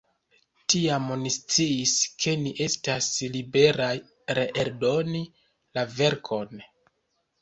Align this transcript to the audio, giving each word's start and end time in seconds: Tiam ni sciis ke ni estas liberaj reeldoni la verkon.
Tiam 0.73 1.03
ni 1.23 1.31
sciis 1.33 1.91
ke 2.25 2.33
ni 2.45 2.53
estas 2.67 3.11
liberaj 3.35 3.93
reeldoni 4.41 5.25
la 5.79 5.85
verkon. 6.01 6.69